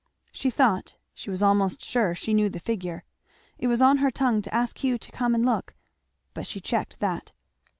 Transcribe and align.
She 0.31 0.49
thought, 0.49 0.97
she 1.13 1.29
was 1.29 1.43
almost 1.43 1.83
sure, 1.83 2.15
she 2.15 2.33
knew 2.33 2.49
the 2.49 2.59
figure; 2.59 3.03
it 3.59 3.67
was 3.67 3.83
on 3.83 3.97
her 3.97 4.09
tongue 4.09 4.41
to 4.41 4.51
ask 4.51 4.79
Hugh 4.79 4.97
to 4.97 5.11
come 5.11 5.35
and 5.35 5.45
look, 5.45 5.75
but 6.33 6.47
she 6.47 6.59
checked 6.59 6.99
that. 7.01 7.31